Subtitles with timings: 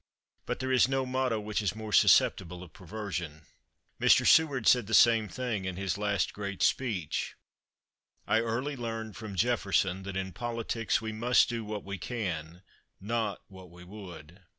[0.47, 3.43] But there is no motto which is more susceptible of perversion.
[3.99, 4.25] Mr.
[4.25, 7.35] Seward said the same thing in his last great speech.
[8.25, 12.63] "I early learned from Jefferson that in politics we must do what we can,
[12.99, 14.41] not what we would."